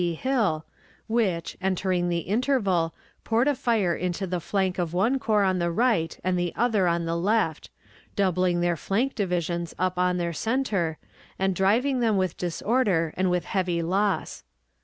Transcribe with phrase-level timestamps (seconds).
[0.01, 0.15] P.
[0.15, 0.65] Hill,
[1.05, 2.91] which, entering the interval,
[3.23, 6.87] poured a fire into the flank of one corps on the right and the other
[6.87, 7.69] on the left,
[8.15, 10.97] doubling their flank divisions up on their center,
[11.37, 14.43] and driving them with disorder and with heavy loss.